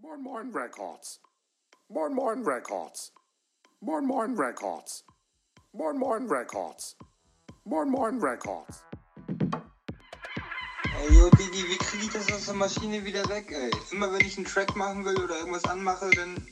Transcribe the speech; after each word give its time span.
Moin 0.00 0.22
Moin 0.22 0.52
Records. 0.52 1.18
Moin 1.90 2.14
Moin 2.14 2.44
Records. 2.44 3.10
Moin 3.82 4.06
Moin 4.06 4.36
Records. 4.36 5.02
Moin 5.74 5.98
Moin 5.98 6.28
Records. 6.28 6.94
Moin 7.64 7.90
Moin 7.90 8.20
Records. 8.20 8.84
Ey, 11.00 11.12
yo, 11.12 11.28
Digi, 11.30 11.66
wie 11.66 11.78
kriege 11.78 12.04
ich 12.04 12.12
das 12.12 12.32
aus 12.32 12.44
der 12.44 12.54
Maschine 12.54 13.04
wieder 13.04 13.28
weg, 13.28 13.50
ey? 13.50 13.72
Immer 13.90 14.12
wenn 14.12 14.20
ich 14.20 14.36
einen 14.36 14.46
Track 14.46 14.76
machen 14.76 15.04
will 15.04 15.18
oder 15.20 15.36
irgendwas 15.40 15.64
anmache, 15.64 16.08
dann 16.10 16.46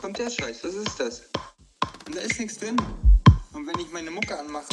kommt 0.00 0.16
der 0.18 0.30
Scheiß. 0.30 0.64
Was 0.64 0.72
ist 0.72 0.98
das? 0.98 1.28
Und 2.06 2.16
da 2.16 2.20
ist 2.22 2.40
nichts 2.40 2.56
drin. 2.56 2.78
Und 3.52 3.66
wenn 3.66 3.78
ich 3.78 3.92
meine 3.92 4.10
Mucke 4.10 4.38
anmache, 4.38 4.72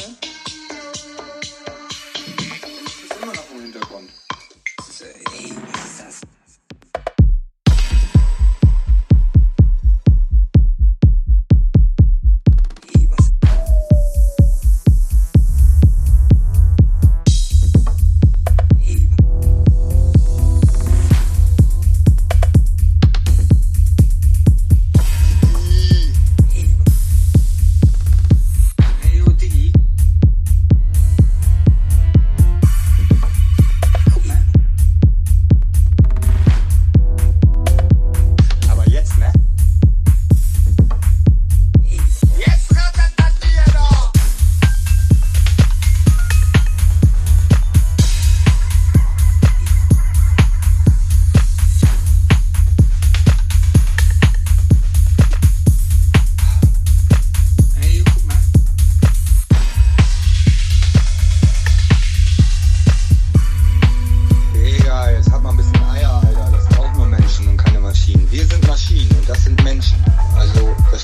ist 3.04 3.22
immer 3.22 3.34
noch 3.34 3.50
im 3.50 3.60
Hintergrund. 3.60 4.10
Das 4.78 4.88
ist, 4.88 5.02
ey, 5.02 5.54
was 5.72 5.84
ist 5.84 6.00
das? 6.00 6.39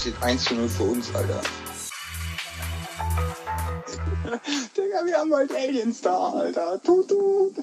Steht 0.07 0.23
1 0.23 0.45
zu 0.45 0.55
0 0.55 0.69
für 0.69 0.85
uns, 0.85 1.13
Alter. 1.17 1.41
Digga, 4.77 5.05
wir 5.05 5.17
haben 5.17 5.35
halt 5.35 5.53
Aliens 5.53 6.01
da, 6.01 6.31
Alter. 6.31 6.81
Tut, 6.81 7.09
tut. 7.09 7.55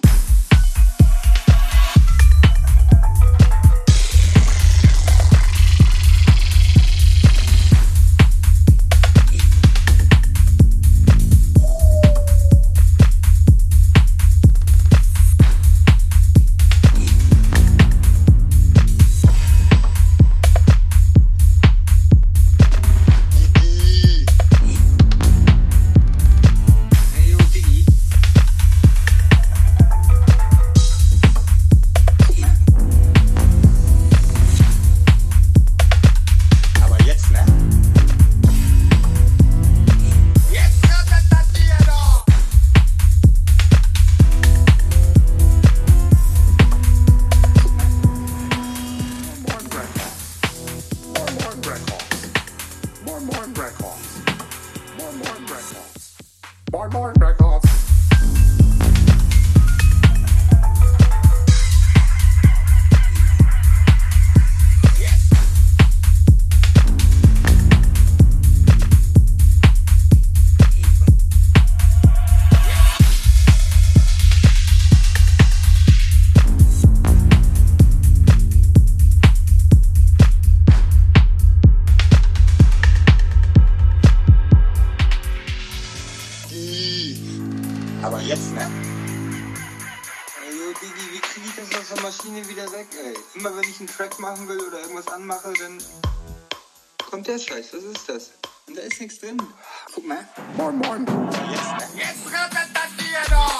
Moin 56.91 56.91
Moin 56.91 57.13
Records. 57.17 57.42
Aber 88.03 88.19
jetzt, 88.19 88.53
ne? 88.53 88.69
Ey, 90.45 90.57
yo, 90.57 90.73
Digi, 90.73 91.13
wie 91.13 91.19
kriege 91.19 91.47
ich 91.47 91.55
das 91.55 91.79
aus 91.79 91.87
der 91.93 92.01
Maschine 92.03 92.47
wieder 92.49 92.69
weg, 92.73 92.87
ey? 93.01 93.13
Immer 93.33 93.55
wenn 93.55 93.63
ich 93.63 93.79
einen 93.79 93.87
Track 93.87 94.19
machen 94.19 94.45
will 94.49 94.59
oder 94.59 94.81
irgendwas 94.81 95.07
anmache, 95.07 95.53
dann 95.53 95.77
kommt 97.09 97.27
der 97.27 97.39
Scheiß. 97.39 97.67
Was 97.71 97.83
ist 97.83 98.09
das? 98.09 98.31
Und 98.67 98.77
da 98.77 98.81
ist 98.81 98.99
nichts 98.99 99.19
drin. 99.19 99.37
Guck 99.93 100.05
mal. 100.05 100.27
Moin 100.57 100.77
Moin. 100.79 101.05
Jetzt, 101.05 101.15
ne? 101.15 102.01
Jetzt 102.01 102.25
rattert 102.33 102.69
das 102.73 102.91
hier 102.97 103.19
doch. 103.29 103.52